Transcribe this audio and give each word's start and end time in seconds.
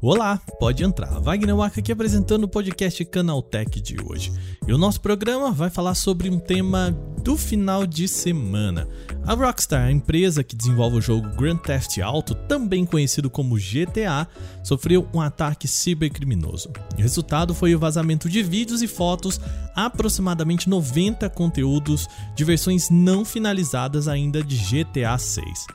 Olá, 0.00 0.40
pode 0.58 0.82
entrar. 0.82 1.20
Wagner 1.20 1.56
Waka 1.56 1.78
aqui 1.78 1.92
apresentando 1.92 2.42
o 2.44 2.48
podcast 2.48 3.04
Canaltech 3.04 3.80
de 3.80 3.96
hoje. 4.04 4.32
E 4.66 4.72
o 4.72 4.78
nosso 4.78 5.00
programa 5.00 5.52
vai 5.52 5.70
falar 5.70 5.94
sobre 5.94 6.28
um 6.28 6.40
tema 6.40 6.92
do 7.22 7.36
final 7.36 7.86
de 7.86 8.08
semana. 8.08 8.88
A 9.24 9.34
Rockstar, 9.34 9.86
a 9.86 9.92
empresa 9.92 10.42
que 10.42 10.56
desenvolve 10.56 10.96
o 10.96 11.00
jogo 11.00 11.28
Grand 11.36 11.56
Theft 11.56 11.98
Auto, 11.98 12.34
também 12.34 12.84
conhecido 12.84 13.30
como 13.30 13.56
GTA, 13.56 14.26
sofreu 14.62 15.08
um 15.14 15.20
ataque 15.20 15.68
cibercriminoso. 15.68 16.70
O 16.98 17.00
resultado 17.00 17.54
foi 17.54 17.74
o 17.74 17.78
vazamento 17.78 18.28
de 18.28 18.42
vídeos 18.42 18.82
e 18.82 18.88
fotos, 18.88 19.40
aproximadamente 19.74 20.68
90 20.68 21.30
conteúdos 21.30 22.08
de 22.34 22.44
versões 22.44 22.90
não 22.90 23.24
finalizadas 23.24 24.08
ainda 24.08 24.42
de 24.42 24.56
GTA 24.56 25.16
6. 25.16 25.66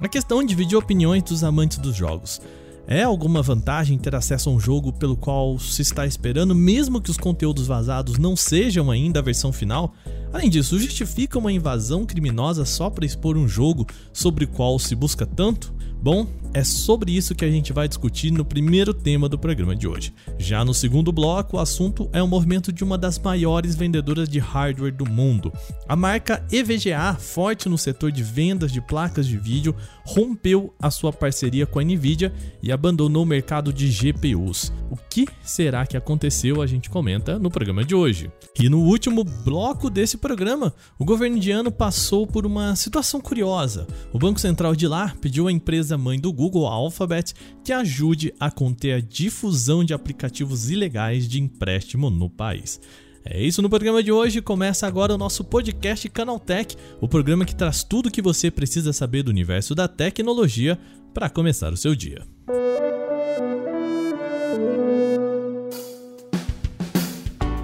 A 0.00 0.08
questão 0.08 0.44
dividiu 0.44 0.78
opiniões 0.78 1.22
dos 1.22 1.44
amantes 1.44 1.78
dos 1.78 1.94
jogos. 1.96 2.40
É 2.88 3.02
alguma 3.02 3.42
vantagem 3.42 3.98
ter 3.98 4.14
acesso 4.14 4.48
a 4.48 4.52
um 4.52 4.60
jogo 4.60 4.92
pelo 4.92 5.16
qual 5.16 5.58
se 5.58 5.82
está 5.82 6.06
esperando, 6.06 6.54
mesmo 6.54 7.00
que 7.00 7.10
os 7.10 7.16
conteúdos 7.16 7.66
vazados 7.66 8.16
não 8.16 8.36
sejam 8.36 8.92
ainda 8.92 9.18
a 9.18 9.22
versão 9.22 9.52
final? 9.52 9.92
Além 10.32 10.48
disso, 10.48 10.78
justifica 10.78 11.36
uma 11.36 11.50
invasão 11.50 12.06
criminosa 12.06 12.64
só 12.64 12.88
para 12.88 13.04
expor 13.04 13.36
um 13.36 13.48
jogo 13.48 13.86
sobre 14.12 14.44
o 14.44 14.48
qual 14.48 14.78
se 14.78 14.94
busca 14.94 15.26
tanto? 15.26 15.74
Bom, 16.06 16.24
é 16.54 16.62
sobre 16.62 17.10
isso 17.10 17.34
que 17.34 17.44
a 17.44 17.50
gente 17.50 17.72
vai 17.72 17.88
discutir 17.88 18.30
no 18.30 18.44
primeiro 18.44 18.94
tema 18.94 19.28
do 19.28 19.36
programa 19.36 19.74
de 19.74 19.88
hoje. 19.88 20.14
Já 20.38 20.64
no 20.64 20.72
segundo 20.72 21.10
bloco, 21.10 21.56
o 21.56 21.60
assunto 21.60 22.08
é 22.14 22.22
o 22.22 22.28
movimento 22.28 22.72
de 22.72 22.84
uma 22.84 22.96
das 22.96 23.18
maiores 23.18 23.74
vendedoras 23.74 24.28
de 24.28 24.38
hardware 24.38 24.94
do 24.94 25.04
mundo. 25.04 25.52
A 25.88 25.96
marca 25.96 26.46
EVGA, 26.50 27.14
forte 27.18 27.68
no 27.68 27.76
setor 27.76 28.12
de 28.12 28.22
vendas 28.22 28.72
de 28.72 28.80
placas 28.80 29.26
de 29.26 29.36
vídeo, 29.36 29.74
rompeu 30.04 30.72
a 30.80 30.90
sua 30.90 31.12
parceria 31.12 31.66
com 31.66 31.80
a 31.80 31.82
Nvidia 31.82 32.32
e 32.62 32.70
abandonou 32.70 33.24
o 33.24 33.26
mercado 33.26 33.72
de 33.72 33.90
GPUs. 33.90 34.72
O 34.90 34.96
que 34.96 35.26
será 35.42 35.84
que 35.84 35.96
aconteceu? 35.96 36.62
A 36.62 36.66
gente 36.66 36.88
comenta 36.88 37.38
no 37.38 37.50
programa 37.50 37.84
de 37.84 37.94
hoje. 37.94 38.30
E 38.58 38.70
no 38.70 38.78
último 38.78 39.24
bloco 39.24 39.90
desse 39.90 40.16
programa, 40.16 40.72
o 40.98 41.04
governo 41.04 41.36
indiano 41.36 41.70
passou 41.70 42.26
por 42.26 42.46
uma 42.46 42.74
situação 42.76 43.20
curiosa. 43.20 43.86
O 44.10 44.18
Banco 44.18 44.40
Central 44.40 44.74
de 44.74 44.88
lá 44.88 45.14
pediu 45.20 45.48
à 45.48 45.52
empresa 45.52 45.95
mãe 45.96 46.18
do 46.18 46.32
Google, 46.32 46.66
a 46.66 46.72
Alphabet, 46.72 47.34
que 47.64 47.72
ajude 47.72 48.32
a 48.38 48.50
conter 48.50 48.92
a 48.94 49.00
difusão 49.00 49.84
de 49.84 49.94
aplicativos 49.94 50.70
ilegais 50.70 51.28
de 51.28 51.40
empréstimo 51.40 52.10
no 52.10 52.28
país. 52.28 52.80
É 53.24 53.42
isso 53.42 53.60
no 53.60 53.68
programa 53.68 54.02
de 54.02 54.12
hoje. 54.12 54.40
Começa 54.40 54.86
agora 54.86 55.14
o 55.14 55.18
nosso 55.18 55.42
podcast 55.42 56.08
Canaltech, 56.08 56.76
o 57.00 57.08
programa 57.08 57.44
que 57.44 57.56
traz 57.56 57.82
tudo 57.82 58.06
o 58.06 58.10
que 58.10 58.22
você 58.22 58.52
precisa 58.52 58.92
saber 58.92 59.24
do 59.24 59.30
universo 59.30 59.74
da 59.74 59.88
tecnologia 59.88 60.78
para 61.12 61.28
começar 61.28 61.72
o 61.72 61.76
seu 61.76 61.94
dia. 61.94 62.22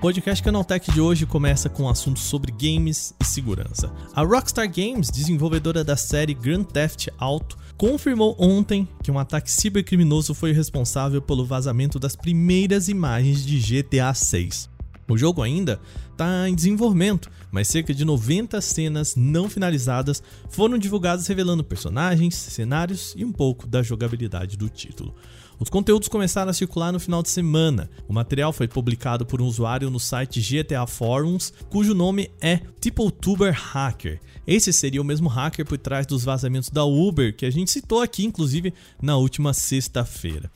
Podcast 0.00 0.40
Canaltech 0.44 0.92
de 0.92 1.00
hoje 1.00 1.26
começa 1.26 1.68
com 1.68 1.82
um 1.82 1.88
assunto 1.88 2.20
sobre 2.20 2.52
games 2.52 3.12
e 3.20 3.24
segurança. 3.24 3.92
A 4.14 4.22
Rockstar 4.22 4.70
Games, 4.70 5.10
desenvolvedora 5.10 5.82
da 5.82 5.96
série 5.96 6.34
Grand 6.34 6.62
Theft 6.62 7.08
Auto, 7.18 7.58
confirmou 7.76 8.36
ontem 8.38 8.86
que 9.02 9.10
um 9.10 9.18
ataque 9.18 9.50
cibercriminoso 9.50 10.34
foi 10.34 10.52
responsável 10.52 11.20
pelo 11.20 11.44
vazamento 11.44 11.98
das 11.98 12.14
primeiras 12.14 12.88
imagens 12.88 13.44
de 13.44 13.58
GTA 13.58 14.14
6. 14.14 14.70
O 15.08 15.18
jogo 15.18 15.42
ainda 15.42 15.80
está 16.12 16.48
em 16.48 16.54
desenvolvimento, 16.54 17.28
mas 17.50 17.66
cerca 17.66 17.92
de 17.92 18.04
90 18.04 18.60
cenas 18.60 19.16
não 19.16 19.48
finalizadas 19.48 20.22
foram 20.48 20.78
divulgadas 20.78 21.26
revelando 21.26 21.64
personagens, 21.64 22.36
cenários 22.36 23.14
e 23.16 23.24
um 23.24 23.32
pouco 23.32 23.66
da 23.66 23.82
jogabilidade 23.82 24.56
do 24.56 24.68
título. 24.68 25.14
Os 25.60 25.68
conteúdos 25.68 26.06
começaram 26.06 26.50
a 26.50 26.54
circular 26.54 26.92
no 26.92 27.00
final 27.00 27.20
de 27.20 27.30
semana. 27.30 27.90
O 28.06 28.12
material 28.12 28.52
foi 28.52 28.68
publicado 28.68 29.26
por 29.26 29.42
um 29.42 29.46
usuário 29.46 29.90
no 29.90 29.98
site 29.98 30.40
GTA 30.40 30.86
Forums, 30.86 31.52
cujo 31.68 31.94
nome 31.94 32.30
é 32.40 32.60
TippleTuber 32.80 33.52
Hacker. 33.52 34.20
Esse 34.46 34.72
seria 34.72 35.02
o 35.02 35.04
mesmo 35.04 35.28
hacker 35.28 35.66
por 35.66 35.76
trás 35.76 36.06
dos 36.06 36.24
vazamentos 36.24 36.70
da 36.70 36.84
Uber 36.84 37.34
que 37.36 37.44
a 37.44 37.50
gente 37.50 37.72
citou 37.72 38.00
aqui, 38.00 38.24
inclusive, 38.24 38.72
na 39.02 39.16
última 39.16 39.52
sexta-feira. 39.52 40.48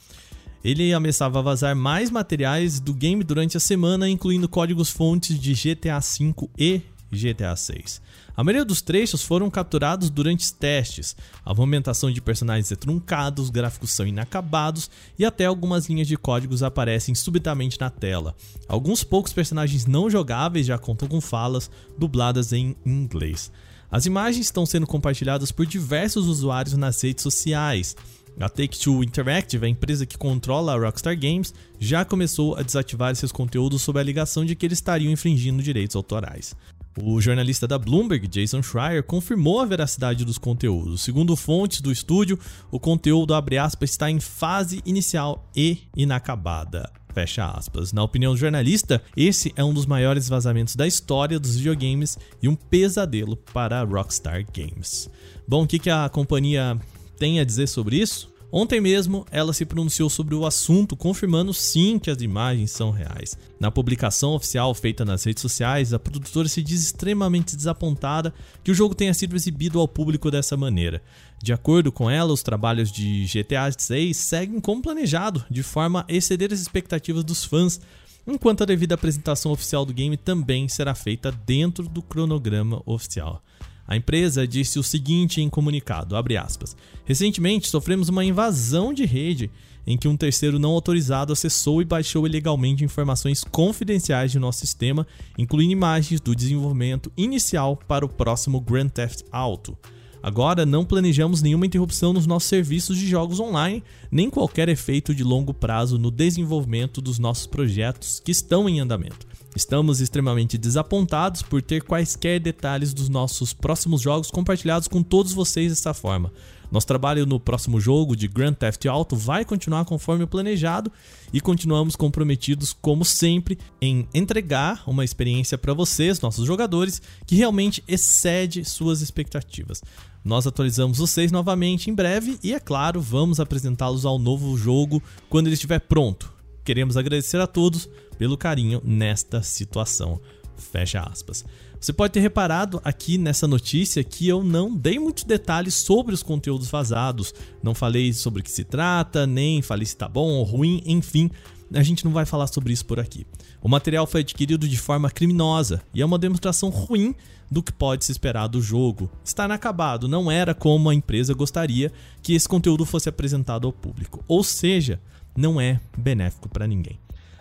Ele 0.62 0.94
ameaçava 0.94 1.42
vazar 1.42 1.74
mais 1.74 2.08
materiais 2.08 2.78
do 2.78 2.94
game 2.94 3.24
durante 3.24 3.56
a 3.56 3.60
semana, 3.60 4.08
incluindo 4.08 4.48
códigos 4.48 4.88
fontes 4.88 5.38
de 5.38 5.52
GTA 5.52 5.98
V 5.98 6.48
e 6.56 6.80
GTA 7.10 7.56
6. 7.56 8.00
A 8.34 8.42
maioria 8.42 8.64
dos 8.64 8.80
trechos 8.80 9.22
foram 9.22 9.50
capturados 9.50 10.08
durante 10.08 10.52
testes. 10.54 11.14
A 11.44 11.52
movimentação 11.52 12.10
de 12.10 12.20
personagens 12.20 12.72
é 12.72 12.76
truncada, 12.76 13.42
os 13.42 13.50
gráficos 13.50 13.90
são 13.90 14.06
inacabados 14.06 14.90
e 15.18 15.24
até 15.24 15.44
algumas 15.44 15.86
linhas 15.86 16.08
de 16.08 16.16
códigos 16.16 16.62
aparecem 16.62 17.14
subitamente 17.14 17.78
na 17.78 17.90
tela. 17.90 18.34
Alguns 18.66 19.04
poucos 19.04 19.32
personagens 19.32 19.84
não 19.86 20.08
jogáveis 20.08 20.66
já 20.66 20.78
contam 20.78 21.08
com 21.08 21.20
falas 21.20 21.70
dubladas 21.98 22.52
em 22.52 22.74
inglês. 22.86 23.52
As 23.90 24.06
imagens 24.06 24.46
estão 24.46 24.64
sendo 24.64 24.86
compartilhadas 24.86 25.52
por 25.52 25.66
diversos 25.66 26.26
usuários 26.26 26.74
nas 26.74 27.02
redes 27.02 27.22
sociais. 27.22 27.94
A 28.40 28.48
Take-Two 28.48 29.04
Interactive, 29.04 29.66
a 29.66 29.68
empresa 29.68 30.06
que 30.06 30.16
controla 30.16 30.72
a 30.72 30.78
Rockstar 30.78 31.14
Games, 31.18 31.52
já 31.78 32.02
começou 32.02 32.56
a 32.56 32.62
desativar 32.62 33.12
esses 33.12 33.30
conteúdos 33.30 33.82
sob 33.82 33.98
a 33.98 34.02
alegação 34.02 34.44
de 34.44 34.56
que 34.56 34.64
eles 34.64 34.78
estariam 34.78 35.12
infringindo 35.12 35.62
direitos 35.62 35.94
autorais. 35.94 36.56
O 37.00 37.20
jornalista 37.20 37.66
da 37.66 37.78
Bloomberg, 37.78 38.28
Jason 38.28 38.62
Schreier, 38.62 39.02
confirmou 39.02 39.60
a 39.60 39.64
veracidade 39.64 40.24
dos 40.24 40.36
conteúdos. 40.36 41.00
Segundo 41.00 41.34
fontes 41.34 41.80
do 41.80 41.90
estúdio, 41.90 42.38
o 42.70 42.78
conteúdo 42.78 43.34
aspas, 43.34 43.90
está 43.90 44.10
em 44.10 44.20
fase 44.20 44.82
inicial 44.84 45.48
e 45.56 45.78
inacabada. 45.96 46.90
Fecha 47.14 47.46
aspas. 47.46 47.92
Na 47.92 48.02
opinião 48.02 48.32
do 48.32 48.38
jornalista, 48.38 49.02
esse 49.16 49.52
é 49.56 49.64
um 49.64 49.72
dos 49.72 49.86
maiores 49.86 50.28
vazamentos 50.28 50.74
da 50.74 50.86
história 50.86 51.38
dos 51.38 51.56
videogames 51.56 52.18
e 52.42 52.48
um 52.48 52.54
pesadelo 52.54 53.36
para 53.36 53.80
a 53.80 53.84
Rockstar 53.84 54.44
Games. 54.52 55.10
Bom, 55.46 55.64
o 55.64 55.66
que, 55.66 55.78
que 55.78 55.90
a 55.90 56.08
companhia 56.08 56.78
tem 57.18 57.40
a 57.40 57.44
dizer 57.44 57.68
sobre 57.68 57.96
isso? 57.96 58.31
Ontem 58.54 58.82
mesmo, 58.82 59.24
ela 59.30 59.54
se 59.54 59.64
pronunciou 59.64 60.10
sobre 60.10 60.34
o 60.34 60.44
assunto, 60.44 60.94
confirmando 60.94 61.54
sim 61.54 61.98
que 61.98 62.10
as 62.10 62.20
imagens 62.20 62.70
são 62.70 62.90
reais. 62.90 63.34
Na 63.58 63.70
publicação 63.70 64.34
oficial 64.34 64.74
feita 64.74 65.06
nas 65.06 65.24
redes 65.24 65.40
sociais, 65.40 65.94
a 65.94 65.98
produtora 65.98 66.46
se 66.46 66.62
diz 66.62 66.82
extremamente 66.82 67.56
desapontada 67.56 68.34
que 68.62 68.70
o 68.70 68.74
jogo 68.74 68.94
tenha 68.94 69.14
sido 69.14 69.34
exibido 69.34 69.80
ao 69.80 69.88
público 69.88 70.30
dessa 70.30 70.54
maneira. 70.54 71.02
De 71.42 71.50
acordo 71.50 71.90
com 71.90 72.10
ela, 72.10 72.30
os 72.30 72.42
trabalhos 72.42 72.92
de 72.92 73.24
GTA 73.24 73.72
6 73.74 74.14
seguem 74.18 74.60
como 74.60 74.82
planejado, 74.82 75.42
de 75.50 75.62
forma 75.62 76.04
a 76.06 76.12
exceder 76.12 76.52
as 76.52 76.60
expectativas 76.60 77.24
dos 77.24 77.46
fãs, 77.46 77.80
enquanto 78.26 78.64
a 78.64 78.66
devida 78.66 78.96
apresentação 78.96 79.50
oficial 79.50 79.86
do 79.86 79.94
game 79.94 80.18
também 80.18 80.68
será 80.68 80.94
feita 80.94 81.32
dentro 81.32 81.88
do 81.88 82.02
cronograma 82.02 82.82
oficial. 82.84 83.42
A 83.86 83.96
empresa 83.96 84.46
disse 84.46 84.78
o 84.78 84.82
seguinte 84.82 85.40
em 85.40 85.48
comunicado, 85.48 86.16
aspas, 86.16 86.76
Recentemente 87.04 87.68
sofremos 87.68 88.08
uma 88.08 88.24
invasão 88.24 88.92
de 88.92 89.04
rede 89.04 89.50
em 89.86 89.96
que 89.96 90.08
um 90.08 90.16
terceiro 90.16 90.58
não 90.58 90.70
autorizado 90.70 91.32
acessou 91.32 91.82
e 91.82 91.84
baixou 91.84 92.26
ilegalmente 92.26 92.84
informações 92.84 93.42
confidenciais 93.42 94.30
de 94.30 94.38
nosso 94.38 94.60
sistema, 94.60 95.06
incluindo 95.36 95.72
imagens 95.72 96.20
do 96.20 96.34
desenvolvimento 96.34 97.10
inicial 97.16 97.76
para 97.76 98.04
o 98.04 98.08
próximo 98.08 98.60
Grand 98.60 98.88
Theft 98.88 99.22
Auto. 99.30 99.76
Agora 100.22 100.64
não 100.64 100.84
planejamos 100.84 101.42
nenhuma 101.42 101.66
interrupção 101.66 102.12
nos 102.12 102.26
nossos 102.26 102.48
serviços 102.48 102.96
de 102.96 103.08
jogos 103.08 103.40
online, 103.40 103.82
nem 104.10 104.30
qualquer 104.30 104.68
efeito 104.68 105.14
de 105.14 105.24
longo 105.24 105.52
prazo 105.52 105.98
no 105.98 106.10
desenvolvimento 106.10 107.00
dos 107.00 107.18
nossos 107.18 107.46
projetos 107.46 108.20
que 108.20 108.30
estão 108.30 108.68
em 108.68 108.78
andamento. 108.78 109.26
Estamos 109.54 110.00
extremamente 110.00 110.56
desapontados 110.56 111.42
por 111.42 111.60
ter 111.60 111.82
quaisquer 111.82 112.40
detalhes 112.40 112.94
dos 112.94 113.08
nossos 113.08 113.52
próximos 113.52 114.00
jogos 114.00 114.30
compartilhados 114.30 114.88
com 114.88 115.02
todos 115.02 115.32
vocês 115.32 115.70
dessa 115.70 115.92
forma. 115.92 116.32
Nosso 116.70 116.86
trabalho 116.86 117.26
no 117.26 117.38
próximo 117.38 117.78
jogo 117.78 118.16
de 118.16 118.26
Grand 118.26 118.54
Theft 118.54 118.86
Auto 118.86 119.14
vai 119.14 119.44
continuar 119.44 119.84
conforme 119.84 120.24
o 120.24 120.26
planejado 120.26 120.90
e 121.30 121.38
continuamos 121.38 121.94
comprometidos, 121.96 122.72
como 122.72 123.04
sempre, 123.04 123.58
em 123.78 124.08
entregar 124.14 124.82
uma 124.86 125.04
experiência 125.04 125.58
para 125.58 125.74
vocês, 125.74 126.18
nossos 126.22 126.46
jogadores, 126.46 127.02
que 127.26 127.36
realmente 127.36 127.84
excede 127.86 128.64
suas 128.64 129.02
expectativas. 129.02 129.82
Nós 130.24 130.46
atualizamos 130.46 130.98
vocês 130.98 131.32
novamente 131.32 131.90
em 131.90 131.94
breve 131.94 132.38
e, 132.42 132.54
é 132.54 132.60
claro, 132.60 133.00
vamos 133.00 133.40
apresentá-los 133.40 134.06
ao 134.06 134.18
novo 134.18 134.56
jogo 134.56 135.02
quando 135.28 135.48
ele 135.48 135.54
estiver 135.54 135.80
pronto. 135.80 136.32
Queremos 136.64 136.96
agradecer 136.96 137.40
a 137.40 137.46
todos 137.46 137.88
pelo 138.16 138.38
carinho 138.38 138.80
nesta 138.84 139.42
situação. 139.42 140.20
Fecha 140.56 141.00
aspas. 141.00 141.44
Você 141.80 141.92
pode 141.92 142.12
ter 142.12 142.20
reparado 142.20 142.80
aqui 142.84 143.18
nessa 143.18 143.48
notícia 143.48 144.04
que 144.04 144.28
eu 144.28 144.44
não 144.44 144.72
dei 144.72 145.00
muitos 145.00 145.24
detalhes 145.24 145.74
sobre 145.74 146.14
os 146.14 146.22
conteúdos 146.22 146.70
vazados, 146.70 147.34
não 147.60 147.74
falei 147.74 148.12
sobre 148.12 148.40
o 148.40 148.44
que 148.44 148.50
se 148.52 148.62
trata, 148.62 149.26
nem 149.26 149.60
falei 149.60 149.84
se 149.84 149.96
tá 149.96 150.06
bom 150.06 150.34
ou 150.34 150.44
ruim, 150.44 150.80
enfim, 150.86 151.28
a 151.74 151.82
gente 151.82 152.04
não 152.04 152.12
vai 152.12 152.24
falar 152.24 152.46
sobre 152.46 152.72
isso 152.72 152.84
por 152.84 153.00
aqui. 153.00 153.26
O 153.60 153.68
material 153.68 154.06
foi 154.06 154.20
adquirido 154.20 154.68
de 154.68 154.76
forma 154.76 155.10
criminosa 155.10 155.82
e 155.94 156.02
é 156.02 156.06
uma 156.06 156.18
demonstração 156.18 156.68
ruim 156.68 157.14
do 157.50 157.62
que 157.62 157.72
pode 157.72 158.04
se 158.04 158.12
esperar 158.12 158.46
do 158.46 158.62
jogo. 158.62 159.10
Está 159.24 159.44
inacabado, 159.44 160.08
não 160.08 160.30
era 160.30 160.54
como 160.54 160.88
a 160.88 160.94
empresa 160.94 161.34
gostaria 161.34 161.92
que 162.22 162.34
esse 162.34 162.48
conteúdo 162.48 162.86
fosse 162.86 163.08
apresentado 163.08 163.66
ao 163.66 163.72
público. 163.72 164.24
Ou 164.26 164.42
seja, 164.42 165.00
não 165.36 165.60
é 165.60 165.80
benéfico 165.96 166.48
para 166.48 166.66
ninguém. 166.66 166.98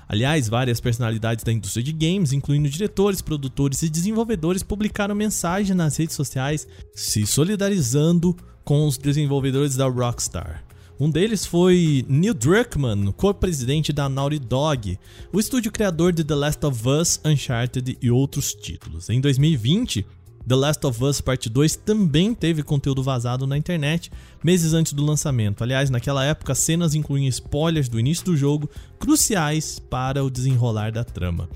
Aliás, 0.07 0.49
várias 0.49 0.81
personalidades 0.81 1.41
da 1.41 1.53
indústria 1.53 1.81
de 1.81 1.93
games, 1.93 2.33
incluindo 2.33 2.69
diretores, 2.69 3.21
produtores 3.21 3.81
e 3.81 3.89
desenvolvedores, 3.89 4.61
publicaram 4.61 5.15
mensagem 5.15 5.73
nas 5.73 5.95
redes 5.95 6.17
sociais 6.17 6.67
se 6.93 7.25
solidarizando 7.25 8.35
com 8.65 8.85
os 8.85 8.97
desenvolvedores 8.97 9.77
da 9.77 9.87
Rockstar. 9.87 10.65
Um 11.01 11.09
deles 11.09 11.47
foi 11.47 12.05
Neil 12.07 12.35
Druckmann, 12.35 13.11
co-presidente 13.13 13.91
da 13.91 14.07
Naughty 14.07 14.37
Dog, 14.37 14.99
o 15.33 15.39
estúdio 15.39 15.71
criador 15.71 16.13
de 16.13 16.23
The 16.23 16.35
Last 16.35 16.63
of 16.63 16.87
Us, 16.87 17.19
Uncharted 17.25 17.97
e 17.99 18.11
outros 18.11 18.53
títulos. 18.53 19.09
Em 19.09 19.19
2020, 19.19 20.05
The 20.47 20.55
Last 20.55 20.85
of 20.85 21.03
Us 21.03 21.19
Part 21.19 21.49
2 21.49 21.75
também 21.77 22.35
teve 22.35 22.61
conteúdo 22.61 23.01
vazado 23.01 23.47
na 23.47 23.57
internet 23.57 24.11
meses 24.43 24.75
antes 24.75 24.93
do 24.93 25.03
lançamento. 25.03 25.63
Aliás, 25.63 25.89
naquela 25.89 26.23
época, 26.23 26.53
cenas 26.53 26.93
incluíam 26.93 27.27
spoilers 27.29 27.89
do 27.89 27.99
início 27.99 28.23
do 28.23 28.37
jogo, 28.37 28.69
cruciais 28.99 29.79
para 29.79 30.23
o 30.23 30.29
desenrolar 30.29 30.91
da 30.91 31.03
trama. 31.03 31.49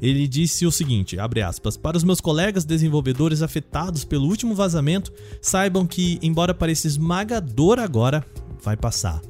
Ele 0.00 0.28
disse 0.28 0.64
o 0.64 0.70
seguinte, 0.70 1.16
aspas, 1.44 1.76
para 1.76 1.96
os 1.96 2.04
meus 2.04 2.20
colegas 2.20 2.64
desenvolvedores 2.64 3.42
afetados 3.42 4.04
pelo 4.04 4.28
último 4.28 4.54
vazamento, 4.54 5.12
saibam 5.40 5.88
que, 5.88 6.20
embora 6.22 6.54
pareça 6.54 6.86
esmagador 6.86 7.80
agora, 7.80 8.24
vai 8.62 8.76
passar. 8.76 9.20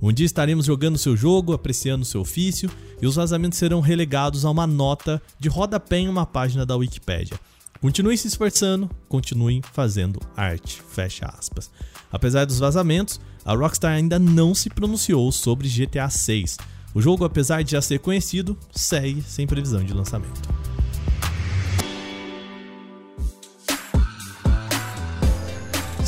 Um 0.00 0.12
dia 0.12 0.26
estaremos 0.26 0.66
jogando 0.66 0.96
seu 0.96 1.16
jogo, 1.16 1.52
apreciando 1.52 2.04
seu 2.04 2.20
ofício, 2.20 2.70
e 3.02 3.06
os 3.06 3.16
vazamentos 3.16 3.58
serão 3.58 3.80
relegados 3.80 4.44
a 4.44 4.50
uma 4.50 4.66
nota 4.66 5.20
de 5.38 5.48
rodapé 5.48 5.98
em 5.98 6.08
uma 6.08 6.24
página 6.24 6.64
da 6.64 6.76
Wikipedia. 6.76 7.38
Continuem 7.80 8.16
se 8.16 8.28
esforçando, 8.28 8.90
continuem 9.08 9.62
fazendo 9.72 10.20
arte. 10.36 10.82
Fecha 10.88 11.26
aspas. 11.26 11.70
Apesar 12.10 12.44
dos 12.44 12.58
vazamentos, 12.58 13.20
a 13.44 13.54
Rockstar 13.54 13.92
ainda 13.92 14.18
não 14.18 14.54
se 14.54 14.68
pronunciou 14.68 15.30
sobre 15.30 15.68
GTA 15.68 16.08
6. 16.08 16.58
O 16.94 17.02
jogo, 17.02 17.24
apesar 17.24 17.62
de 17.62 17.72
já 17.72 17.82
ser 17.82 17.98
conhecido, 18.00 18.58
segue 18.72 19.22
sem 19.22 19.46
previsão 19.46 19.84
de 19.84 19.92
lançamento. 19.92 20.67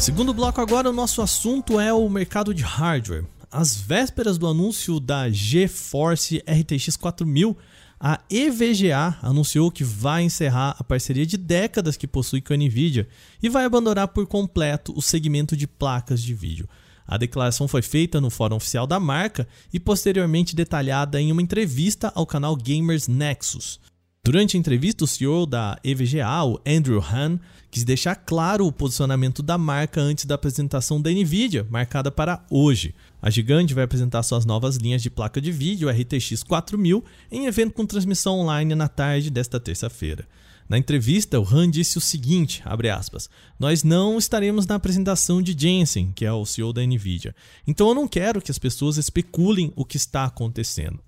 Segundo 0.01 0.33
bloco 0.33 0.63
agora, 0.63 0.89
o 0.89 0.95
nosso 0.95 1.21
assunto 1.21 1.79
é 1.79 1.93
o 1.93 2.09
mercado 2.09 2.55
de 2.55 2.63
hardware. 2.63 3.27
Às 3.53 3.79
vésperas 3.79 4.39
do 4.39 4.47
anúncio 4.47 4.99
da 4.99 5.29
GeForce 5.29 6.43
RTX 6.49 6.97
4000, 6.97 7.55
a 8.01 8.19
EVGA 8.31 9.19
anunciou 9.21 9.71
que 9.71 9.85
vai 9.85 10.23
encerrar 10.23 10.75
a 10.79 10.83
parceria 10.83 11.27
de 11.27 11.37
décadas 11.37 11.99
que 11.99 12.07
possui 12.07 12.41
com 12.41 12.55
a 12.55 12.57
Nvidia 12.57 13.07
e 13.43 13.51
vai 13.51 13.67
abandonar 13.67 14.09
por 14.09 14.27
completo 14.27 14.91
o 14.97 15.03
segmento 15.03 15.55
de 15.55 15.67
placas 15.67 16.23
de 16.23 16.33
vídeo. 16.33 16.67
A 17.07 17.19
declaração 17.19 17.69
foi 17.69 17.83
feita 17.83 18.23
no 18.23 18.31
fórum 18.31 18.57
oficial 18.57 18.87
da 18.87 18.99
marca 18.99 19.47
e 19.71 19.79
posteriormente 19.79 20.57
detalhada 20.57 21.21
em 21.21 21.31
uma 21.31 21.43
entrevista 21.43 22.11
ao 22.15 22.25
canal 22.25 22.57
Gamers 22.57 23.07
Nexus. 23.07 23.79
Durante 24.23 24.55
a 24.55 24.61
entrevista, 24.61 25.03
o 25.03 25.07
CEO 25.07 25.47
da 25.47 25.79
EVGA, 25.83 26.45
o 26.45 26.61
Andrew 26.67 27.03
Han, 27.03 27.41
quis 27.71 27.85
deixar 27.85 28.15
claro 28.15 28.67
o 28.67 28.73
posicionamento 28.73 29.43
da 29.43 29.57
marca 29.57 29.99
antes 29.99 30.27
da 30.27 30.35
apresentação 30.35 31.01
da 31.01 31.11
Nvidia, 31.11 31.67
marcada 31.71 32.11
para 32.11 32.45
hoje. 32.51 32.95
A 33.23 33.31
gigante 33.31 33.73
vai 33.73 33.83
apresentar 33.85 34.23
suas 34.23 34.45
novas 34.45 34.77
linhas 34.77 35.03
de 35.03 35.09
placa 35.09 35.41
de 35.41 35.51
vídeo 35.51 35.89
RTX 35.89 36.43
4000 36.43 37.03
em 37.33 37.47
evento 37.47 37.73
com 37.73 37.87
transmissão 37.87 38.41
online 38.41 38.75
na 38.75 38.89
tarde 38.89 39.31
desta 39.31 39.59
terça-feira. 39.59 40.29
Na 40.69 40.77
entrevista, 40.77 41.41
o 41.41 41.49
Han 41.49 41.71
disse 41.71 41.97
o 41.97 42.01
seguinte, 42.01 42.63
aspas, 42.95 43.31
nós 43.59 43.83
não 43.83 44.19
estaremos 44.19 44.67
na 44.67 44.75
apresentação 44.75 45.41
de 45.41 45.57
Jensen, 45.59 46.13
que 46.15 46.27
é 46.27 46.33
o 46.33 46.45
CEO 46.45 46.75
da 46.75 46.83
Nvidia, 46.83 47.35
então 47.67 47.89
eu 47.89 47.95
não 47.95 48.07
quero 48.07 48.43
que 48.43 48.51
as 48.51 48.59
pessoas 48.59 48.99
especulem 48.99 49.73
o 49.75 49.85
que 49.85 49.97
está 49.97 50.27
acontecendo. 50.27 51.01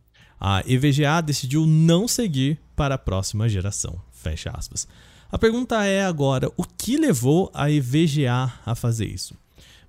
A 0.44 0.60
EVGA 0.66 1.20
decidiu 1.20 1.64
não 1.68 2.08
seguir 2.08 2.58
para 2.74 2.96
a 2.96 2.98
próxima 2.98 3.48
geração, 3.48 4.00
fecha 4.10 4.50
aspas. 4.50 4.88
A 5.30 5.38
pergunta 5.38 5.84
é 5.84 6.04
agora: 6.04 6.50
o 6.56 6.64
que 6.64 6.96
levou 6.96 7.48
a 7.54 7.70
EVGA 7.70 8.52
a 8.66 8.74
fazer 8.74 9.06
isso? 9.06 9.36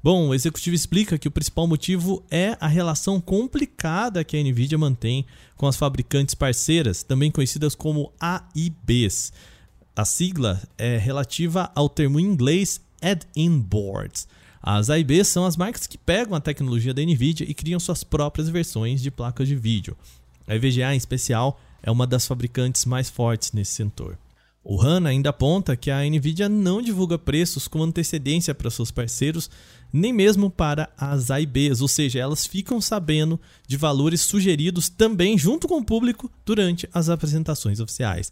Bom, 0.03 0.27
o 0.27 0.35
executivo 0.35 0.75
explica 0.75 1.17
que 1.17 1.27
o 1.27 1.31
principal 1.31 1.65
motivo 1.65 2.23
é 2.29 2.55
a 2.59 2.67
relação 2.67 3.19
complicada 3.19 4.23
que 4.23 4.37
a 4.37 4.43
Nvidia 4.43 4.77
mantém 4.77 5.25
com 5.57 5.65
as 5.65 5.75
fabricantes 5.75 6.35
parceiras, 6.35 7.01
também 7.01 7.31
conhecidas 7.31 7.73
como 7.73 8.13
AIBs. 8.19 9.33
A 9.95 10.05
sigla 10.05 10.61
é 10.77 10.97
relativa 10.97 11.71
ao 11.73 11.89
termo 11.89 12.19
em 12.19 12.25
inglês 12.25 12.79
Add-in 13.01 13.57
Boards. 13.57 14.27
As 14.61 14.91
AIBs 14.91 15.29
são 15.29 15.47
as 15.47 15.57
marcas 15.57 15.87
que 15.87 15.97
pegam 15.97 16.35
a 16.35 16.39
tecnologia 16.39 16.93
da 16.93 17.01
Nvidia 17.01 17.49
e 17.49 17.55
criam 17.55 17.79
suas 17.79 18.03
próprias 18.03 18.49
versões 18.49 19.01
de 19.01 19.09
placas 19.09 19.47
de 19.47 19.55
vídeo. 19.55 19.97
A 20.47 20.55
EVGA, 20.55 20.93
em 20.93 20.97
especial, 20.97 21.59
é 21.81 21.91
uma 21.91 22.07
das 22.07 22.25
fabricantes 22.25 22.85
mais 22.85 23.09
fortes 23.09 23.51
nesse 23.51 23.73
setor. 23.73 24.17
O 24.63 24.81
Han 24.81 25.05
ainda 25.05 25.29
aponta 25.29 25.75
que 25.75 25.91
a 25.91 26.01
Nvidia 26.03 26.47
não 26.47 26.81
divulga 26.81 27.19
preços 27.19 27.67
com 27.67 27.83
antecedência 27.83 28.55
para 28.55 28.69
seus 28.69 28.91
parceiros, 28.91 29.49
nem 29.91 30.13
mesmo 30.13 30.49
para 30.49 30.89
as 30.97 31.29
AIBs, 31.29 31.81
ou 31.81 31.87
seja, 31.89 32.19
elas 32.19 32.47
ficam 32.47 32.79
sabendo 32.79 33.39
de 33.67 33.75
valores 33.75 34.21
sugeridos 34.21 34.87
também 34.87 35.37
junto 35.37 35.67
com 35.67 35.79
o 35.79 35.85
público 35.85 36.31
durante 36.45 36.87
as 36.93 37.09
apresentações 37.09 37.81
oficiais. 37.81 38.31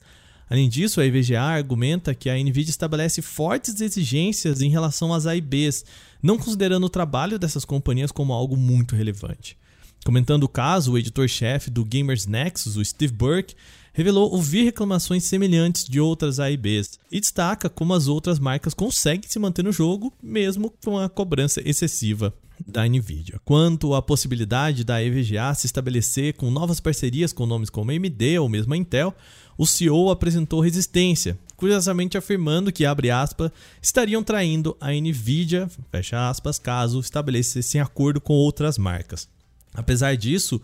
Além 0.50 0.70
disso, 0.70 1.02
a 1.02 1.06
IVGA 1.06 1.42
argumenta 1.42 2.16
que 2.16 2.30
a 2.30 2.36
Nvidia 2.36 2.72
estabelece 2.72 3.22
fortes 3.22 3.80
exigências 3.82 4.62
em 4.62 4.70
relação 4.70 5.14
às 5.14 5.26
AIBs, 5.26 5.86
não 6.24 6.38
considerando 6.38 6.86
o 6.86 6.90
trabalho 6.90 7.38
dessas 7.38 7.66
companhias 7.66 8.12
como 8.12 8.32
algo 8.32 8.56
muito 8.56 8.96
relevante. 8.96 9.58
Comentando 10.04 10.44
o 10.44 10.50
caso, 10.50 10.94
o 10.94 10.98
editor-chefe 10.98 11.70
do 11.70 11.86
Gamers 11.86 12.26
Nexus, 12.26 12.76
o 12.76 12.84
Steve 12.84 13.14
Burke, 13.14 13.56
revelou 13.94 14.32
ouvir 14.32 14.64
reclamações 14.64 15.26
semelhantes 15.26 15.86
de 15.86 16.00
outras 16.00 16.40
AIBs 16.40 17.00
e 17.12 17.20
destaca 17.20 17.70
como 17.70 17.94
as 17.94 18.08
outras 18.08 18.40
marcas 18.40 18.74
conseguem 18.74 19.30
se 19.30 19.38
manter 19.38 19.64
no 19.64 19.72
jogo 19.72 20.12
mesmo 20.22 20.74
com 20.84 20.98
a 20.98 21.08
cobrança 21.08 21.62
excessiva 21.64 22.34
da 22.66 22.88
Nvidia. 22.88 23.40
Quanto 23.44 23.94
à 23.94 24.02
possibilidade 24.02 24.84
da 24.84 25.04
EVGA 25.04 25.54
se 25.54 25.66
estabelecer 25.66 26.34
com 26.34 26.50
novas 26.50 26.80
parcerias 26.80 27.34
com 27.34 27.46
nomes 27.46 27.70
como 27.70 27.92
AMD 27.92 28.40
ou 28.40 28.50
mesmo 28.50 28.74
a 28.74 28.78
Intel, 28.78 29.14
o 29.58 29.68
CEO 29.68 30.10
apresentou 30.10 30.62
resistência, 30.62 31.38
curiosamente 31.56 32.18
afirmando 32.18 32.72
que, 32.72 32.86
aspas, 32.86 33.52
estariam 33.82 34.24
traindo 34.24 34.76
a 34.80 34.92
Nvidia, 34.92 35.70
aspas, 36.14 36.58
caso 36.58 37.00
estabelecessem 37.00 37.82
acordo 37.82 38.20
com 38.20 38.34
outras 38.34 38.78
marcas. 38.78 39.28
Apesar 39.74 40.16
disso, 40.16 40.62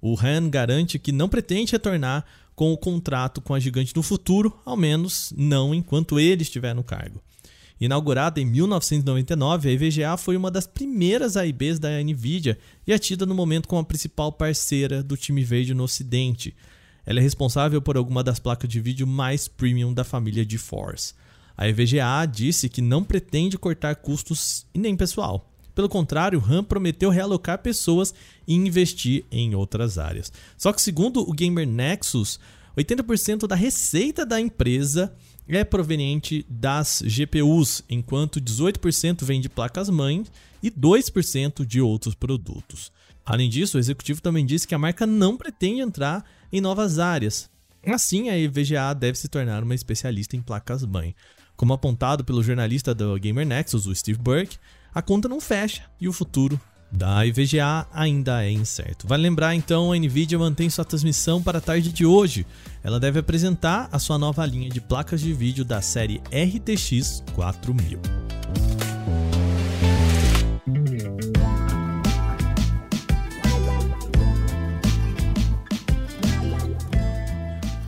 o 0.00 0.16
Han 0.18 0.48
garante 0.48 0.98
que 0.98 1.12
não 1.12 1.28
pretende 1.28 1.72
retornar 1.72 2.24
com 2.54 2.72
o 2.72 2.76
contrato 2.76 3.40
com 3.40 3.54
a 3.54 3.60
gigante 3.60 3.94
no 3.94 4.02
futuro, 4.02 4.58
ao 4.64 4.76
menos 4.76 5.32
não 5.36 5.74
enquanto 5.74 6.18
ele 6.18 6.42
estiver 6.42 6.74
no 6.74 6.82
cargo. 6.82 7.22
Inaugurada 7.80 8.40
em 8.40 8.44
1999, 8.44 9.68
a 9.68 9.72
EVGA 9.72 10.16
foi 10.16 10.36
uma 10.36 10.50
das 10.50 10.66
primeiras 10.66 11.36
AIBs 11.36 11.78
da 11.78 12.02
Nvidia 12.02 12.58
e 12.84 12.92
é 12.92 12.98
tida 12.98 13.24
no 13.24 13.34
momento 13.34 13.68
como 13.68 13.80
a 13.80 13.84
principal 13.84 14.32
parceira 14.32 15.00
do 15.00 15.16
time 15.16 15.44
verde 15.44 15.72
no 15.72 15.84
Ocidente. 15.84 16.56
Ela 17.06 17.20
é 17.20 17.22
responsável 17.22 17.80
por 17.80 17.96
alguma 17.96 18.24
das 18.24 18.40
placas 18.40 18.68
de 18.68 18.80
vídeo 18.80 19.06
mais 19.06 19.46
premium 19.46 19.94
da 19.94 20.02
família 20.02 20.44
GeForce. 20.48 21.14
A 21.56 21.68
EVGA 21.68 22.26
disse 22.30 22.68
que 22.68 22.82
não 22.82 23.04
pretende 23.04 23.56
cortar 23.56 23.94
custos 23.96 24.66
e 24.74 24.78
nem 24.78 24.96
pessoal. 24.96 25.47
Pelo 25.78 25.88
contrário, 25.88 26.40
RAM 26.40 26.64
prometeu 26.64 27.08
realocar 27.08 27.60
pessoas 27.60 28.12
e 28.48 28.52
investir 28.52 29.24
em 29.30 29.54
outras 29.54 29.96
áreas. 29.96 30.32
Só 30.56 30.72
que, 30.72 30.82
segundo 30.82 31.20
o 31.20 31.32
Gamer 31.32 31.68
Nexus, 31.68 32.40
80% 32.76 33.46
da 33.46 33.54
receita 33.54 34.26
da 34.26 34.40
empresa 34.40 35.14
é 35.46 35.62
proveniente 35.62 36.44
das 36.48 37.00
GPUs, 37.06 37.84
enquanto 37.88 38.40
18% 38.40 39.22
vem 39.22 39.40
de 39.40 39.48
placas-mãe 39.48 40.24
e 40.60 40.68
2% 40.68 41.64
de 41.64 41.80
outros 41.80 42.16
produtos. 42.16 42.90
Além 43.24 43.48
disso, 43.48 43.76
o 43.76 43.80
executivo 43.80 44.20
também 44.20 44.44
disse 44.44 44.66
que 44.66 44.74
a 44.74 44.78
marca 44.78 45.06
não 45.06 45.36
pretende 45.36 45.80
entrar 45.80 46.24
em 46.52 46.60
novas 46.60 46.98
áreas. 46.98 47.48
Assim, 47.86 48.28
a 48.28 48.36
EVGA 48.36 48.92
deve 48.94 49.16
se 49.16 49.28
tornar 49.28 49.62
uma 49.62 49.76
especialista 49.76 50.34
em 50.34 50.42
placas-mãe. 50.42 51.14
Como 51.56 51.72
apontado 51.72 52.24
pelo 52.24 52.42
jornalista 52.42 52.92
do 52.92 53.16
Gamer 53.16 53.46
Nexus, 53.46 53.86
o 53.86 53.94
Steve 53.94 54.18
Burke, 54.18 54.58
a 54.98 55.02
conta 55.02 55.28
não 55.28 55.40
fecha 55.40 55.82
e 56.00 56.08
o 56.08 56.12
futuro 56.12 56.60
da 56.90 57.24
IVGA 57.24 57.86
ainda 57.92 58.44
é 58.44 58.50
incerto. 58.50 59.06
Vale 59.06 59.22
lembrar 59.22 59.54
então, 59.54 59.92
a 59.92 59.96
Nvidia 59.96 60.36
mantém 60.36 60.68
sua 60.68 60.84
transmissão 60.84 61.40
para 61.40 61.58
a 61.58 61.60
tarde 61.60 61.92
de 61.92 62.04
hoje. 62.04 62.44
Ela 62.82 62.98
deve 62.98 63.20
apresentar 63.20 63.88
a 63.92 63.98
sua 64.00 64.18
nova 64.18 64.44
linha 64.44 64.68
de 64.68 64.80
placas 64.80 65.20
de 65.20 65.32
vídeo 65.32 65.64
da 65.64 65.80
série 65.80 66.20
RTX 66.32 67.22
4000. 67.36 68.27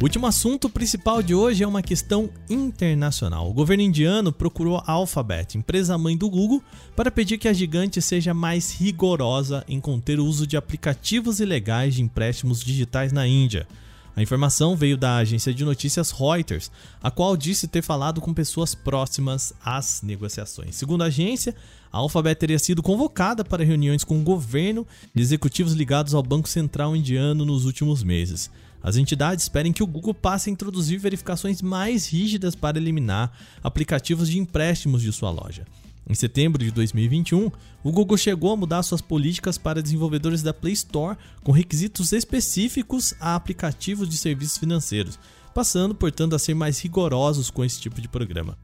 O 0.00 0.04
último 0.04 0.26
assunto 0.26 0.70
principal 0.70 1.22
de 1.22 1.34
hoje 1.34 1.62
é 1.62 1.66
uma 1.66 1.82
questão 1.82 2.30
internacional. 2.48 3.50
O 3.50 3.52
governo 3.52 3.82
indiano 3.82 4.32
procurou 4.32 4.78
a 4.78 4.92
Alphabet, 4.92 5.58
empresa 5.58 5.98
mãe 5.98 6.16
do 6.16 6.30
Google, 6.30 6.64
para 6.96 7.10
pedir 7.10 7.36
que 7.36 7.46
a 7.46 7.52
gigante 7.52 8.00
seja 8.00 8.32
mais 8.32 8.72
rigorosa 8.72 9.62
em 9.68 9.78
conter 9.78 10.18
o 10.18 10.24
uso 10.24 10.46
de 10.46 10.56
aplicativos 10.56 11.38
ilegais 11.38 11.96
de 11.96 12.02
empréstimos 12.02 12.64
digitais 12.64 13.12
na 13.12 13.26
Índia. 13.26 13.68
A 14.16 14.22
informação 14.22 14.74
veio 14.74 14.96
da 14.96 15.18
agência 15.18 15.52
de 15.52 15.66
notícias 15.66 16.10
Reuters, 16.12 16.70
a 17.02 17.10
qual 17.10 17.36
disse 17.36 17.68
ter 17.68 17.82
falado 17.82 18.22
com 18.22 18.32
pessoas 18.32 18.74
próximas 18.74 19.52
às 19.62 20.00
negociações. 20.00 20.76
Segundo 20.76 21.02
a 21.02 21.08
agência, 21.08 21.54
a 21.92 21.98
Alphabet 21.98 22.38
teria 22.38 22.58
sido 22.58 22.82
convocada 22.82 23.44
para 23.44 23.64
reuniões 23.64 24.02
com 24.02 24.18
o 24.18 24.24
governo 24.24 24.86
e 25.14 25.20
executivos 25.20 25.74
ligados 25.74 26.14
ao 26.14 26.22
Banco 26.22 26.48
Central 26.48 26.96
Indiano 26.96 27.44
nos 27.44 27.66
últimos 27.66 28.02
meses. 28.02 28.50
As 28.82 28.96
entidades 28.96 29.44
esperam 29.44 29.72
que 29.72 29.82
o 29.82 29.86
Google 29.86 30.14
passe 30.14 30.48
a 30.48 30.52
introduzir 30.52 30.98
verificações 30.98 31.60
mais 31.60 32.06
rígidas 32.06 32.54
para 32.54 32.78
eliminar 32.78 33.32
aplicativos 33.62 34.28
de 34.28 34.38
empréstimos 34.38 35.02
de 35.02 35.12
sua 35.12 35.30
loja. 35.30 35.66
Em 36.08 36.14
setembro 36.14 36.64
de 36.64 36.70
2021, 36.70 37.52
o 37.84 37.92
Google 37.92 38.16
chegou 38.16 38.52
a 38.52 38.56
mudar 38.56 38.82
suas 38.82 39.00
políticas 39.00 39.58
para 39.58 39.82
desenvolvedores 39.82 40.42
da 40.42 40.52
Play 40.52 40.72
Store 40.72 41.16
com 41.44 41.52
requisitos 41.52 42.12
específicos 42.12 43.14
a 43.20 43.36
aplicativos 43.36 44.08
de 44.08 44.16
serviços 44.16 44.58
financeiros, 44.58 45.18
passando, 45.54 45.94
portanto, 45.94 46.34
a 46.34 46.38
ser 46.38 46.54
mais 46.54 46.80
rigorosos 46.80 47.50
com 47.50 47.64
esse 47.64 47.80
tipo 47.80 48.00
de 48.00 48.08
programa. 48.08 48.58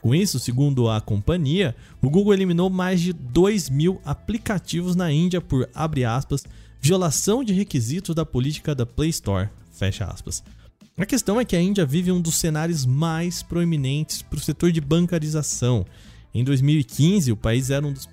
Com 0.00 0.14
isso, 0.14 0.38
segundo 0.38 0.88
a 0.88 1.00
companhia, 1.00 1.74
o 2.00 2.08
Google 2.08 2.32
eliminou 2.32 2.70
mais 2.70 3.00
de 3.00 3.12
2 3.12 3.68
mil 3.68 4.00
aplicativos 4.04 4.94
na 4.94 5.10
Índia 5.10 5.40
por, 5.40 5.68
abre 5.74 6.04
aspas, 6.04 6.44
violação 6.80 7.42
de 7.42 7.52
requisitos 7.52 8.14
da 8.14 8.24
política 8.24 8.74
da 8.74 8.86
Play 8.86 9.10
Store, 9.10 9.48
fecha 9.72 10.04
aspas. 10.04 10.42
A 10.96 11.04
questão 11.04 11.38
é 11.40 11.44
que 11.44 11.54
a 11.54 11.60
Índia 11.60 11.84
vive 11.84 12.10
um 12.10 12.20
dos 12.20 12.36
cenários 12.36 12.86
mais 12.86 13.42
proeminentes 13.42 14.22
para 14.22 14.38
o 14.38 14.42
setor 14.42 14.72
de 14.72 14.80
bancarização. 14.80 15.84
Em 16.32 16.42
2015, 16.42 17.32
o 17.32 17.36
país 17.36 17.70
era 17.70 17.86
um 17.86 17.92
dos 17.92 18.08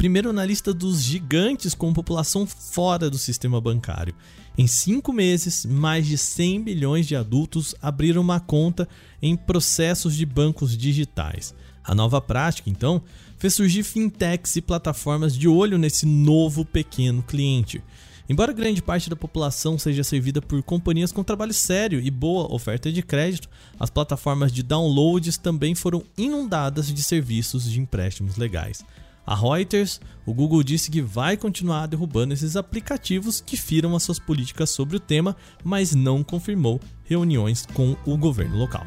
primeiro 0.00 0.32
na 0.32 0.46
lista 0.46 0.72
dos 0.72 1.02
gigantes 1.02 1.74
com 1.74 1.92
população 1.92 2.46
fora 2.46 3.10
do 3.10 3.18
sistema 3.18 3.60
bancário. 3.60 4.14
Em 4.56 4.66
cinco 4.66 5.12
meses, 5.12 5.66
mais 5.66 6.06
de 6.06 6.16
100 6.16 6.58
milhões 6.60 7.06
de 7.06 7.14
adultos 7.14 7.74
abriram 7.82 8.22
uma 8.22 8.40
conta 8.40 8.88
em 9.20 9.36
processos 9.36 10.16
de 10.16 10.24
bancos 10.24 10.74
digitais. 10.74 11.54
A 11.84 11.94
nova 11.94 12.18
prática, 12.18 12.70
então, 12.70 13.02
fez 13.40 13.54
surgir 13.54 13.82
fintechs 13.82 14.54
e 14.54 14.60
plataformas 14.60 15.36
de 15.36 15.48
olho 15.48 15.78
nesse 15.78 16.04
novo 16.04 16.62
pequeno 16.62 17.22
cliente. 17.22 17.82
Embora 18.28 18.52
grande 18.52 18.80
parte 18.80 19.10
da 19.10 19.16
população 19.16 19.76
seja 19.76 20.04
servida 20.04 20.40
por 20.40 20.62
companhias 20.62 21.10
com 21.10 21.24
trabalho 21.24 21.54
sério 21.54 21.98
e 21.98 22.10
boa 22.10 22.54
oferta 22.54 22.92
de 22.92 23.02
crédito, 23.02 23.48
as 23.78 23.90
plataformas 23.90 24.52
de 24.52 24.62
downloads 24.62 25.38
também 25.38 25.74
foram 25.74 26.04
inundadas 26.16 26.92
de 26.92 27.02
serviços 27.02 27.68
de 27.68 27.80
empréstimos 27.80 28.36
legais. 28.36 28.84
A 29.26 29.34
Reuters, 29.34 30.00
o 30.26 30.34
Google 30.34 30.62
disse 30.62 30.90
que 30.90 31.00
vai 31.00 31.36
continuar 31.36 31.86
derrubando 31.86 32.34
esses 32.34 32.56
aplicativos 32.56 33.40
que 33.40 33.56
firam 33.56 33.96
as 33.96 34.02
suas 34.02 34.18
políticas 34.18 34.70
sobre 34.70 34.96
o 34.96 35.00
tema, 35.00 35.34
mas 35.64 35.94
não 35.94 36.22
confirmou 36.22 36.78
reuniões 37.04 37.66
com 37.66 37.96
o 38.04 38.16
governo 38.18 38.58
local. 38.58 38.84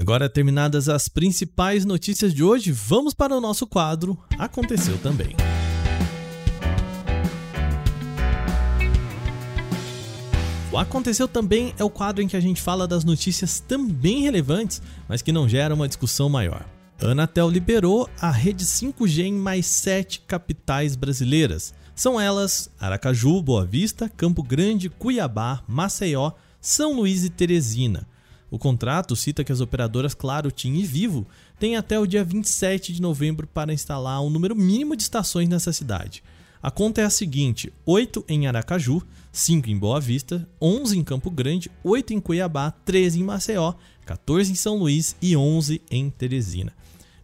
Agora 0.00 0.28
terminadas 0.28 0.88
as 0.88 1.08
principais 1.08 1.84
notícias 1.84 2.32
de 2.32 2.44
hoje, 2.44 2.70
vamos 2.70 3.12
para 3.14 3.36
o 3.36 3.40
nosso 3.40 3.66
quadro 3.66 4.16
Aconteceu 4.38 4.96
também. 4.98 5.34
O 10.70 10.78
Aconteceu 10.78 11.26
também 11.26 11.74
é 11.76 11.82
o 11.82 11.90
quadro 11.90 12.22
em 12.22 12.28
que 12.28 12.36
a 12.36 12.40
gente 12.40 12.62
fala 12.62 12.86
das 12.86 13.02
notícias 13.02 13.58
também 13.58 14.22
relevantes, 14.22 14.80
mas 15.08 15.20
que 15.20 15.32
não 15.32 15.48
geram 15.48 15.74
uma 15.74 15.88
discussão 15.88 16.28
maior. 16.28 16.64
A 17.02 17.06
Anatel 17.06 17.50
liberou 17.50 18.08
a 18.20 18.30
rede 18.30 18.64
5G 18.64 19.24
em 19.24 19.32
mais 19.32 19.66
sete 19.66 20.20
capitais 20.20 20.94
brasileiras. 20.94 21.74
São 21.96 22.20
elas 22.20 22.70
Aracaju, 22.78 23.42
Boa 23.42 23.66
Vista, 23.66 24.08
Campo 24.08 24.44
Grande, 24.44 24.88
Cuiabá, 24.88 25.60
Maceió, 25.66 26.30
São 26.60 26.92
Luís 26.92 27.24
e 27.24 27.30
Teresina. 27.30 28.06
O 28.50 28.58
contrato 28.58 29.14
cita 29.14 29.44
que 29.44 29.52
as 29.52 29.60
operadoras 29.60 30.14
Claro, 30.14 30.50
TIM 30.50 30.74
e 30.76 30.84
Vivo 30.84 31.26
têm 31.58 31.76
até 31.76 31.98
o 31.98 32.06
dia 32.06 32.24
27 32.24 32.92
de 32.92 33.02
novembro 33.02 33.46
para 33.46 33.72
instalar 33.72 34.22
um 34.22 34.30
número 34.30 34.56
mínimo 34.56 34.96
de 34.96 35.02
estações 35.02 35.48
nessa 35.48 35.72
cidade. 35.72 36.22
A 36.62 36.70
conta 36.70 37.00
é 37.00 37.04
a 37.04 37.10
seguinte: 37.10 37.72
8 37.84 38.24
em 38.28 38.46
Aracaju, 38.46 39.02
5 39.30 39.70
em 39.70 39.78
Boa 39.78 40.00
Vista, 40.00 40.48
11 40.60 40.98
em 40.98 41.04
Campo 41.04 41.30
Grande, 41.30 41.70
8 41.84 42.14
em 42.14 42.20
Cuiabá, 42.20 42.70
13 42.84 43.20
em 43.20 43.24
Maceió, 43.24 43.74
14 44.06 44.50
em 44.50 44.54
São 44.54 44.76
Luís 44.76 45.14
e 45.20 45.36
11 45.36 45.82
em 45.90 46.08
Teresina. 46.10 46.72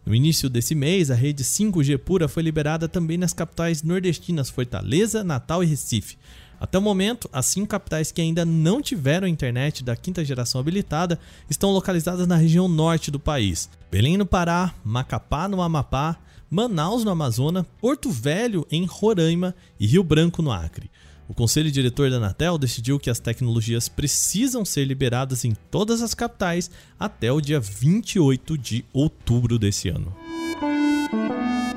No 0.05 0.13
início 0.13 0.47
desse 0.47 0.75
mês, 0.75 1.09
a 1.09 1.15
rede 1.15 1.43
5G 1.43 1.97
pura 1.97 2.27
foi 2.27 2.43
liberada 2.43 2.87
também 2.87 3.17
nas 3.17 3.33
capitais 3.33 3.81
nordestinas 3.81 4.51
Fortaleza, 4.51 5.23
Natal 5.23 5.63
e 5.63 5.65
Recife. 5.65 6.15
Até 6.59 6.77
o 6.77 6.81
momento, 6.81 7.27
as 7.33 7.47
cinco 7.47 7.67
capitais 7.67 8.11
que 8.11 8.21
ainda 8.21 8.45
não 8.45 8.83
tiveram 8.83 9.27
internet 9.27 9.83
da 9.83 9.95
quinta 9.95 10.23
geração 10.23 10.61
habilitada 10.61 11.19
estão 11.49 11.71
localizadas 11.71 12.27
na 12.27 12.35
região 12.35 12.67
norte 12.67 13.09
do 13.09 13.19
país: 13.19 13.67
Belém 13.91 14.15
no 14.15 14.27
Pará, 14.27 14.75
Macapá 14.83 15.47
no 15.47 15.59
Amapá, 15.59 16.17
Manaus 16.51 17.03
no 17.03 17.09
Amazonas, 17.09 17.65
Porto 17.81 18.11
Velho 18.11 18.65
em 18.71 18.85
Roraima 18.85 19.55
e 19.79 19.87
Rio 19.87 20.03
Branco 20.03 20.43
no 20.43 20.51
Acre. 20.51 20.89
O 21.27 21.33
conselho 21.33 21.71
diretor 21.71 22.09
da 22.09 22.17
Anatel 22.17 22.57
decidiu 22.57 22.99
que 22.99 23.09
as 23.09 23.19
tecnologias 23.19 23.89
precisam 23.89 24.63
ser 24.63 24.85
liberadas 24.85 25.43
em 25.43 25.53
todas 25.71 26.01
as 26.01 26.13
capitais 26.13 26.69
até 26.99 27.31
o 27.31 27.41
dia 27.41 27.59
28 27.59 28.57
de 28.57 28.85
outubro 28.93 29.57
desse 29.57 29.89
ano. 29.89 30.15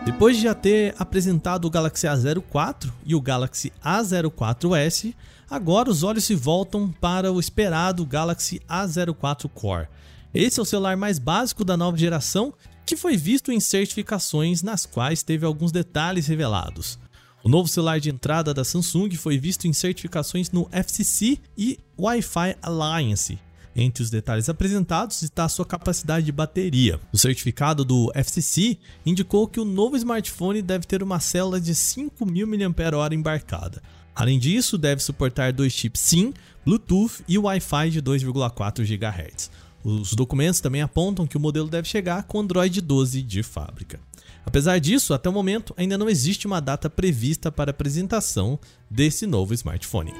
Depois 0.04 0.36
de 0.36 0.42
já 0.42 0.54
ter 0.54 0.94
apresentado 0.98 1.66
o 1.66 1.70
Galaxy 1.70 2.06
A04 2.06 2.90
e 3.04 3.14
o 3.14 3.20
Galaxy 3.20 3.72
A04s, 3.84 5.14
agora 5.50 5.90
os 5.90 6.02
olhos 6.02 6.24
se 6.24 6.34
voltam 6.34 6.90
para 6.90 7.32
o 7.32 7.40
esperado 7.40 8.06
Galaxy 8.06 8.60
A04 8.68 9.48
Core. 9.48 9.88
Esse 10.32 10.60
é 10.60 10.62
o 10.62 10.66
celular 10.66 10.96
mais 10.96 11.18
básico 11.18 11.64
da 11.64 11.76
nova 11.76 11.96
geração 11.96 12.52
que 12.84 12.96
foi 12.96 13.18
visto 13.18 13.52
em 13.52 13.60
certificações 13.60 14.62
nas 14.62 14.86
quais 14.86 15.22
teve 15.22 15.44
alguns 15.44 15.70
detalhes 15.70 16.26
revelados. 16.26 16.98
O 17.42 17.48
novo 17.48 17.68
celular 17.68 18.00
de 18.00 18.10
entrada 18.10 18.52
da 18.52 18.64
Samsung 18.64 19.10
foi 19.16 19.38
visto 19.38 19.66
em 19.66 19.72
certificações 19.72 20.50
no 20.50 20.68
FCC 20.72 21.38
e 21.56 21.78
Wi-Fi 21.98 22.56
Alliance. 22.60 23.38
Entre 23.76 24.02
os 24.02 24.10
detalhes 24.10 24.48
apresentados 24.48 25.22
está 25.22 25.44
a 25.44 25.48
sua 25.48 25.64
capacidade 25.64 26.26
de 26.26 26.32
bateria. 26.32 26.98
O 27.12 27.18
certificado 27.18 27.84
do 27.84 28.10
FCC 28.12 28.76
indicou 29.06 29.46
que 29.46 29.60
o 29.60 29.64
novo 29.64 29.96
smartphone 29.96 30.60
deve 30.60 30.84
ter 30.84 31.00
uma 31.00 31.20
célula 31.20 31.60
de 31.60 31.72
5.000 31.72 32.74
mAh 32.74 33.14
embarcada. 33.14 33.80
Além 34.16 34.36
disso, 34.36 34.76
deve 34.76 35.00
suportar 35.00 35.52
dois 35.52 35.72
chips 35.72 36.00
SIM, 36.00 36.34
Bluetooth 36.66 37.22
e 37.28 37.38
Wi-Fi 37.38 37.90
de 37.90 38.02
2,4 38.02 38.84
GHz. 38.84 39.48
Os 39.84 40.12
documentos 40.12 40.58
também 40.58 40.82
apontam 40.82 41.24
que 41.24 41.36
o 41.36 41.40
modelo 41.40 41.68
deve 41.68 41.86
chegar 41.86 42.24
com 42.24 42.40
Android 42.40 42.80
12 42.80 43.22
de 43.22 43.44
fábrica. 43.44 44.00
Apesar 44.48 44.80
disso, 44.80 45.12
até 45.12 45.28
o 45.28 45.32
momento 45.32 45.74
ainda 45.76 45.98
não 45.98 46.08
existe 46.08 46.46
uma 46.46 46.58
data 46.58 46.88
prevista 46.88 47.52
para 47.52 47.70
apresentação 47.70 48.58
desse 48.90 49.26
novo 49.26 49.52
smartphone. 49.52 50.14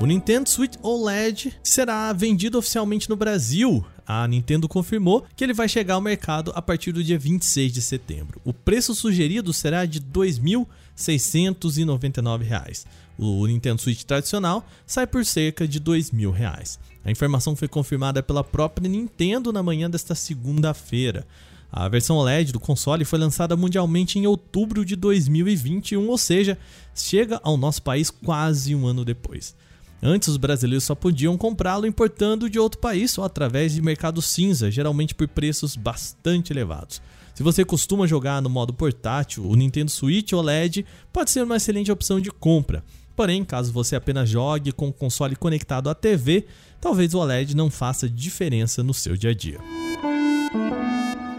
O 0.00 0.06
Nintendo 0.06 0.50
Switch 0.50 0.74
OLED 0.82 1.54
será 1.62 2.12
vendido 2.12 2.58
oficialmente 2.58 3.08
no 3.08 3.14
Brasil. 3.14 3.86
A 4.04 4.26
Nintendo 4.26 4.68
confirmou 4.68 5.24
que 5.36 5.44
ele 5.44 5.54
vai 5.54 5.68
chegar 5.68 5.94
ao 5.94 6.00
mercado 6.00 6.50
a 6.56 6.60
partir 6.60 6.90
do 6.90 7.04
dia 7.04 7.16
26 7.16 7.72
de 7.72 7.80
setembro. 7.80 8.40
O 8.44 8.52
preço 8.52 8.92
sugerido 8.92 9.52
será 9.52 9.86
de 9.86 10.00
R$ 10.00 10.06
2.699. 10.12 12.86
O 13.16 13.46
Nintendo 13.46 13.80
Switch 13.80 14.02
tradicional 14.02 14.66
sai 14.84 15.06
por 15.06 15.24
cerca 15.24 15.68
de 15.68 15.78
R$ 15.78 15.84
2.000. 15.84 16.76
A 17.04 17.10
informação 17.12 17.54
foi 17.54 17.68
confirmada 17.68 18.20
pela 18.20 18.42
própria 18.42 18.88
Nintendo 18.88 19.52
na 19.52 19.62
manhã 19.62 19.88
desta 19.88 20.16
segunda-feira. 20.16 21.24
A 21.72 21.88
versão 21.88 22.16
OLED 22.16 22.52
do 22.52 22.60
console 22.60 23.02
foi 23.02 23.18
lançada 23.18 23.56
mundialmente 23.56 24.18
em 24.18 24.26
outubro 24.26 24.84
de 24.84 24.94
2021, 24.94 26.06
ou 26.06 26.18
seja, 26.18 26.58
chega 26.94 27.40
ao 27.42 27.56
nosso 27.56 27.82
país 27.82 28.10
quase 28.10 28.74
um 28.74 28.86
ano 28.86 29.06
depois. 29.06 29.56
Antes, 30.02 30.28
os 30.28 30.36
brasileiros 30.36 30.84
só 30.84 30.94
podiam 30.94 31.38
comprá-lo 31.38 31.86
importando 31.86 32.50
de 32.50 32.58
outro 32.58 32.78
país 32.78 33.16
ou 33.16 33.24
através 33.24 33.72
de 33.72 33.80
mercado 33.80 34.20
cinza, 34.20 34.70
geralmente 34.70 35.14
por 35.14 35.26
preços 35.28 35.74
bastante 35.74 36.52
elevados. 36.52 37.00
Se 37.34 37.42
você 37.42 37.64
costuma 37.64 38.06
jogar 38.06 38.42
no 38.42 38.50
modo 38.50 38.74
portátil, 38.74 39.46
o 39.48 39.56
Nintendo 39.56 39.90
Switch 39.90 40.32
OLED 40.32 40.84
pode 41.10 41.30
ser 41.30 41.42
uma 41.42 41.56
excelente 41.56 41.90
opção 41.90 42.20
de 42.20 42.30
compra. 42.30 42.84
Porém, 43.16 43.44
caso 43.44 43.72
você 43.72 43.96
apenas 43.96 44.28
jogue 44.28 44.72
com 44.72 44.88
o 44.88 44.92
console 44.92 45.36
conectado 45.36 45.88
à 45.88 45.94
TV, 45.94 46.46
talvez 46.80 47.14
o 47.14 47.18
OLED 47.18 47.56
não 47.56 47.70
faça 47.70 48.08
diferença 48.08 48.82
no 48.82 48.92
seu 48.92 49.16
dia 49.16 49.30
a 49.30 49.34
dia. 49.34 49.58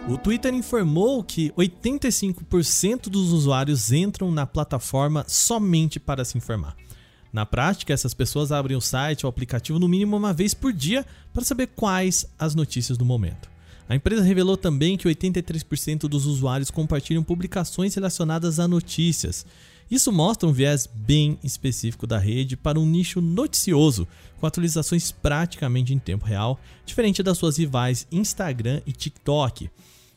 O 0.05 0.17
Twitter 0.17 0.53
informou 0.53 1.23
que 1.23 1.49
85% 1.51 3.03
dos 3.09 3.31
usuários 3.31 3.89
entram 3.89 4.29
na 4.33 4.45
plataforma 4.45 5.23
somente 5.29 5.97
para 5.97 6.25
se 6.25 6.37
informar. 6.37 6.75
Na 7.31 7.45
prática, 7.45 7.93
essas 7.93 8.13
pessoas 8.13 8.51
abrem 8.51 8.75
o 8.75 8.81
site 8.81 9.25
ou 9.25 9.29
aplicativo 9.29 9.79
no 9.79 9.87
mínimo 9.87 10.17
uma 10.17 10.33
vez 10.33 10.53
por 10.53 10.73
dia 10.73 11.05
para 11.33 11.45
saber 11.45 11.67
quais 11.67 12.25
as 12.37 12.53
notícias 12.53 12.97
do 12.97 13.05
momento. 13.05 13.49
A 13.87 13.95
empresa 13.95 14.21
revelou 14.23 14.57
também 14.57 14.97
que 14.97 15.07
83% 15.07 16.01
dos 16.01 16.25
usuários 16.25 16.69
compartilham 16.69 17.23
publicações 17.23 17.95
relacionadas 17.95 18.59
a 18.59 18.67
notícias. 18.67 19.45
Isso 19.89 20.11
mostra 20.11 20.49
um 20.49 20.53
viés 20.53 20.85
bem 20.93 21.39
específico 21.43 22.05
da 22.05 22.17
rede 22.17 22.57
para 22.57 22.79
um 22.79 22.85
nicho 22.85 23.21
noticioso, 23.21 24.05
com 24.37 24.45
atualizações 24.45 25.11
praticamente 25.11 25.93
em 25.93 25.99
tempo 25.99 26.25
real, 26.25 26.59
diferente 26.85 27.23
das 27.23 27.37
suas 27.37 27.57
rivais 27.57 28.05
Instagram 28.11 28.81
e 28.85 28.91
TikTok. 28.91 29.69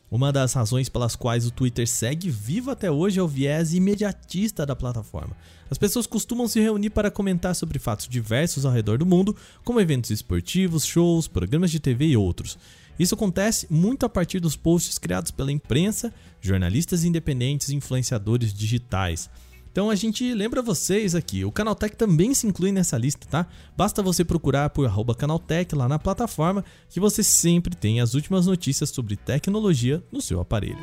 Uma 0.09 0.31
das 0.31 0.53
razões 0.53 0.87
pelas 0.87 1.17
quais 1.17 1.45
o 1.45 1.51
Twitter 1.51 1.85
segue 1.85 2.29
vivo 2.29 2.71
até 2.71 2.89
hoje 2.89 3.19
é 3.19 3.21
o 3.23 3.27
viés 3.27 3.73
imediatista 3.73 4.65
da 4.65 4.73
plataforma. 4.73 5.35
As 5.69 5.77
pessoas 5.77 6.07
costumam 6.07 6.47
se 6.47 6.61
reunir 6.61 6.91
para 6.91 7.11
comentar 7.11 7.53
sobre 7.53 7.77
fatos 7.77 8.07
diversos 8.07 8.65
ao 8.65 8.71
redor 8.71 8.97
do 8.97 9.05
mundo, 9.05 9.35
como 9.65 9.81
eventos 9.81 10.09
esportivos, 10.09 10.85
shows, 10.85 11.27
programas 11.27 11.71
de 11.71 11.81
TV 11.81 12.05
e 12.05 12.17
outros. 12.17 12.57
Isso 12.97 13.15
acontece 13.15 13.67
muito 13.69 14.05
a 14.05 14.09
partir 14.09 14.39
dos 14.39 14.55
posts 14.55 14.97
criados 14.97 15.29
pela 15.29 15.51
imprensa, 15.51 16.13
jornalistas 16.39 17.03
independentes 17.03 17.67
e 17.67 17.75
influenciadores 17.75 18.53
digitais. 18.53 19.29
Então 19.77 19.91
a 19.91 19.95
gente 19.95 20.33
lembra 20.33 20.59
vocês 20.59 21.13
aqui, 21.13 21.45
o 21.45 21.51
Canaltech 21.51 21.95
também 21.95 22.33
se 22.33 22.47
inclui 22.47 22.71
nessa 22.71 22.97
lista, 22.97 23.27
tá? 23.29 23.45
Basta 23.77 24.01
você 24.01 24.25
procurar 24.25 24.71
por 24.71 24.89
Canaltech 25.15 25.75
lá 25.75 25.87
na 25.87 25.99
plataforma 25.99 26.65
que 26.89 26.99
você 26.99 27.21
sempre 27.21 27.75
tem 27.75 28.01
as 28.01 28.15
últimas 28.15 28.47
notícias 28.47 28.89
sobre 28.89 29.15
tecnologia 29.15 30.03
no 30.11 30.19
seu 30.19 30.39
aparelho. 30.39 30.79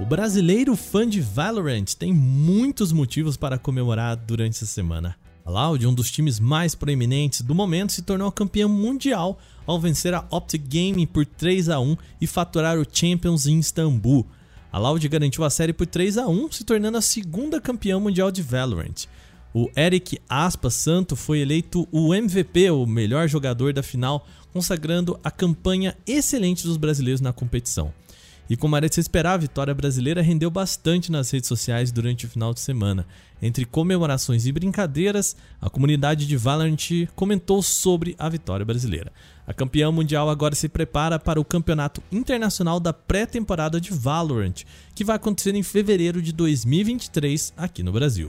O 0.00 0.06
brasileiro 0.06 0.74
fã 0.74 1.06
de 1.06 1.20
Valorant 1.20 1.92
tem 1.92 2.10
muitos 2.10 2.90
motivos 2.90 3.36
para 3.36 3.58
comemorar 3.58 4.16
durante 4.16 4.56
essa 4.56 4.64
semana. 4.64 5.14
A 5.44 5.50
Loud, 5.50 5.86
um 5.86 5.92
dos 5.92 6.10
times 6.10 6.40
mais 6.40 6.74
proeminentes 6.74 7.42
do 7.42 7.54
momento, 7.54 7.92
se 7.92 8.00
tornou 8.00 8.32
campeão 8.32 8.70
mundial 8.70 9.38
ao 9.66 9.78
vencer 9.78 10.14
a 10.14 10.26
Optic 10.30 10.62
Gaming 10.66 11.06
por 11.06 11.26
3 11.26 11.68
a 11.68 11.78
1 11.78 11.98
e 12.18 12.26
faturar 12.26 12.78
o 12.78 12.86
Champions 12.90 13.46
em 13.46 13.58
Istambul. 13.58 14.26
A 14.74 14.78
Loud 14.78 15.08
garantiu 15.08 15.44
a 15.44 15.50
série 15.50 15.72
por 15.72 15.86
3 15.86 16.18
a 16.18 16.26
1, 16.26 16.50
se 16.50 16.64
tornando 16.64 16.98
a 16.98 17.00
segunda 17.00 17.60
campeã 17.60 18.00
mundial 18.00 18.32
de 18.32 18.42
Valorant. 18.42 19.06
O 19.54 19.70
Eric 19.76 20.18
Aspas 20.28 20.74
Santo 20.74 21.14
foi 21.14 21.38
eleito 21.38 21.86
o 21.92 22.12
MVP, 22.12 22.72
o 22.72 22.84
melhor 22.84 23.28
jogador 23.28 23.72
da 23.72 23.84
final, 23.84 24.26
consagrando 24.52 25.16
a 25.22 25.30
campanha 25.30 25.96
excelente 26.04 26.66
dos 26.66 26.76
brasileiros 26.76 27.20
na 27.20 27.32
competição. 27.32 27.94
E 28.48 28.56
como 28.56 28.76
era 28.76 28.88
de 28.88 28.94
se 28.94 29.00
esperar, 29.00 29.34
a 29.34 29.38
vitória 29.38 29.74
brasileira 29.74 30.20
rendeu 30.20 30.50
bastante 30.50 31.10
nas 31.10 31.30
redes 31.30 31.48
sociais 31.48 31.90
durante 31.90 32.26
o 32.26 32.28
final 32.28 32.52
de 32.52 32.60
semana. 32.60 33.06
Entre 33.40 33.64
comemorações 33.64 34.46
e 34.46 34.52
brincadeiras, 34.52 35.34
a 35.60 35.70
comunidade 35.70 36.26
de 36.26 36.36
Valorant 36.36 37.06
comentou 37.14 37.62
sobre 37.62 38.14
a 38.18 38.28
vitória 38.28 38.64
brasileira. 38.64 39.12
A 39.46 39.52
campeã 39.52 39.90
mundial 39.90 40.28
agora 40.28 40.54
se 40.54 40.68
prepara 40.68 41.18
para 41.18 41.40
o 41.40 41.44
campeonato 41.44 42.02
internacional 42.12 42.78
da 42.78 42.92
pré-temporada 42.92 43.80
de 43.80 43.92
Valorant, 43.92 44.62
que 44.94 45.04
vai 45.04 45.16
acontecer 45.16 45.54
em 45.54 45.62
fevereiro 45.62 46.20
de 46.20 46.32
2023 46.32 47.52
aqui 47.56 47.82
no 47.82 47.92
Brasil. 47.92 48.28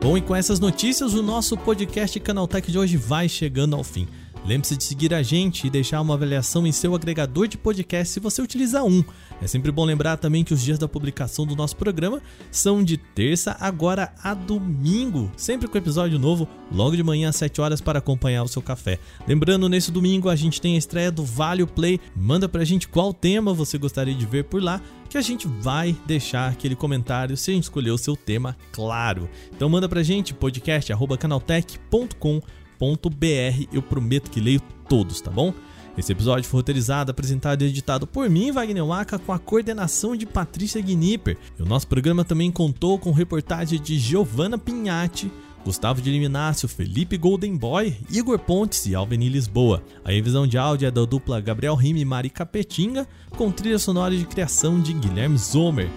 Bom, 0.00 0.18
e 0.18 0.20
com 0.20 0.34
essas 0.34 0.58
notícias, 0.58 1.14
o 1.14 1.22
nosso 1.22 1.56
podcast 1.56 2.18
Canaltech 2.18 2.72
de 2.72 2.76
hoje 2.76 2.96
vai 2.96 3.28
chegando 3.28 3.76
ao 3.76 3.84
fim. 3.84 4.08
Lembre-se 4.44 4.76
de 4.76 4.82
seguir 4.82 5.14
a 5.14 5.22
gente 5.22 5.64
e 5.66 5.70
deixar 5.70 6.00
uma 6.00 6.14
avaliação 6.14 6.66
em 6.66 6.72
seu 6.72 6.96
agregador 6.96 7.46
de 7.46 7.56
podcast 7.56 8.12
se 8.12 8.18
você 8.18 8.42
utiliza 8.42 8.82
um. 8.82 9.04
É 9.40 9.46
sempre 9.46 9.70
bom 9.70 9.84
lembrar 9.84 10.16
também 10.16 10.42
que 10.42 10.52
os 10.52 10.60
dias 10.60 10.78
da 10.78 10.88
publicação 10.88 11.46
do 11.46 11.54
nosso 11.54 11.76
programa 11.76 12.20
são 12.50 12.82
de 12.82 12.96
terça 12.96 13.56
agora 13.60 14.12
a 14.22 14.34
domingo, 14.34 15.30
sempre 15.36 15.68
com 15.68 15.78
episódio 15.78 16.18
novo, 16.18 16.48
logo 16.72 16.96
de 16.96 17.04
manhã 17.04 17.28
às 17.28 17.36
7 17.36 17.60
horas 17.60 17.80
para 17.80 18.00
acompanhar 18.00 18.42
o 18.42 18.48
seu 18.48 18.60
café. 18.60 18.98
Lembrando, 19.28 19.68
nesse 19.68 19.92
domingo 19.92 20.28
a 20.28 20.34
gente 20.34 20.60
tem 20.60 20.74
a 20.74 20.78
estreia 20.78 21.12
do 21.12 21.24
Vale 21.24 21.64
Play. 21.64 22.00
Manda 22.16 22.48
pra 22.48 22.64
gente 22.64 22.88
qual 22.88 23.14
tema 23.14 23.54
você 23.54 23.78
gostaria 23.78 24.14
de 24.14 24.26
ver 24.26 24.42
por 24.44 24.60
lá, 24.62 24.80
que 25.08 25.16
a 25.18 25.22
gente 25.22 25.46
vai 25.46 25.94
deixar 26.06 26.50
aquele 26.50 26.74
comentário 26.74 27.36
se 27.36 27.52
a 27.52 27.54
gente 27.54 27.64
escolher 27.64 27.90
o 27.90 27.98
seu 27.98 28.16
tema, 28.16 28.56
claro. 28.72 29.28
Então 29.54 29.68
manda 29.68 29.86
pra 29.88 30.02
gente 30.02 30.34
podcast@canaltech.com.br 30.34 32.61
br 33.10 33.66
Eu 33.72 33.82
prometo 33.82 34.30
que 34.30 34.40
leio 34.40 34.60
todos, 34.88 35.20
tá 35.20 35.30
bom? 35.30 35.54
Esse 35.96 36.10
episódio 36.10 36.48
foi 36.48 36.60
roteirizado, 36.60 37.10
apresentado 37.10 37.62
e 37.62 37.66
editado 37.66 38.06
por 38.06 38.28
mim, 38.30 38.50
Wagner 38.50 38.84
Waka, 38.84 39.18
com 39.18 39.32
a 39.32 39.38
coordenação 39.38 40.16
de 40.16 40.24
Patrícia 40.24 40.80
Gnipper. 40.80 41.36
E 41.58 41.62
o 41.62 41.66
nosso 41.66 41.86
programa 41.86 42.24
também 42.24 42.50
contou 42.50 42.98
com 42.98 43.12
reportagem 43.12 43.80
de 43.80 43.98
Giovanna 43.98 44.56
Pinhatti, 44.56 45.30
Gustavo 45.64 46.00
de 46.00 46.10
Liminácio, 46.10 46.66
Felipe 46.66 47.16
Golden 47.16 47.56
Boy, 47.56 47.94
Igor 48.10 48.38
Pontes 48.38 48.86
e 48.86 48.94
Alveni 48.94 49.28
Lisboa. 49.28 49.82
A 50.04 50.10
revisão 50.10 50.46
de 50.46 50.56
áudio 50.56 50.88
é 50.88 50.90
da 50.90 51.04
dupla 51.04 51.40
Gabriel 51.40 51.74
Rime 51.74 52.00
e 52.00 52.04
Mari 52.04 52.30
Capetinga, 52.30 53.06
com 53.36 53.50
trilha 53.50 53.78
sonora 53.78 54.16
de 54.16 54.24
criação 54.24 54.80
de 54.80 54.92
Guilherme 54.94 55.36
Zomer. 55.36 55.90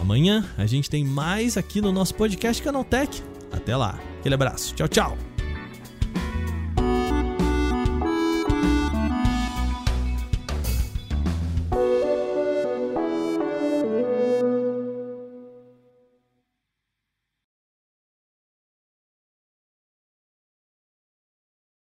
Amanhã 0.00 0.44
a 0.58 0.66
gente 0.66 0.90
tem 0.90 1.04
mais 1.04 1.56
aqui 1.56 1.80
no 1.80 1.92
nosso 1.92 2.14
podcast 2.14 2.62
Canaltech. 2.62 3.22
Até 3.50 3.76
lá. 3.76 3.98
Aquele 4.18 4.34
abraço. 4.34 4.74
Tchau, 4.74 4.88
tchau. 4.88 5.35